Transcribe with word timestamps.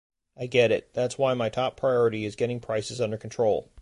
I 0.35 0.47
get 0.47 0.71
it. 0.71 0.95
That’s 0.95 1.19
why 1.19 1.35
my 1.35 1.49
top 1.49 1.77
priority 1.77 2.25
is 2.25 2.35
getting 2.35 2.59
prices 2.59 2.99
under 2.99 3.17
control. 3.17 3.69